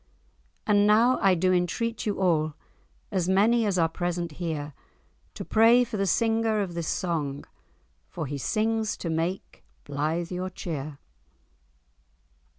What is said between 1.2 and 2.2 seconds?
I do entreat you